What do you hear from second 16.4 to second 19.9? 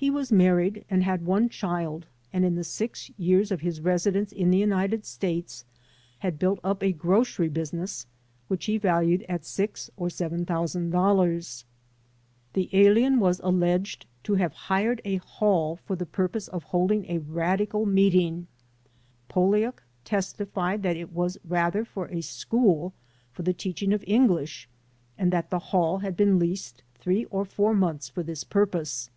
of hold ing a radical meeting. * Poliuk